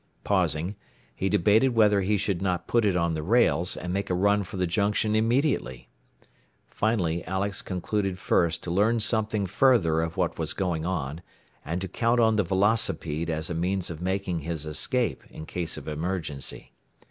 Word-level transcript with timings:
Pausing, 0.23 0.75
he 1.13 1.29
debated 1.29 1.75
whether 1.75 2.01
he 2.01 2.17
should 2.17 2.41
not 2.41 2.65
put 2.65 2.85
it 2.85 2.97
on 2.97 3.13
the 3.13 3.21
rails, 3.21 3.77
and 3.77 3.93
make 3.93 4.09
a 4.09 4.15
run 4.15 4.41
for 4.43 4.57
the 4.57 4.65
junction 4.65 5.15
immediately. 5.15 5.89
Finally 6.65 7.23
Alex 7.27 7.61
concluded 7.61 8.17
first 8.17 8.63
to 8.63 8.71
learn 8.71 8.99
something 8.99 9.45
further 9.45 10.01
of 10.01 10.17
what 10.17 10.39
was 10.39 10.53
going 10.53 10.87
on, 10.87 11.21
and 11.63 11.81
to 11.81 11.87
count 11.87 12.19
on 12.19 12.35
the 12.35 12.43
velocipede 12.43 13.29
as 13.29 13.51
a 13.51 13.53
means 13.53 13.91
of 13.91 14.01
making 14.01 14.39
his 14.39 14.65
escape 14.65 15.21
in 15.29 15.45
case 15.45 15.77
of 15.77 15.87
emergency. 15.87 16.73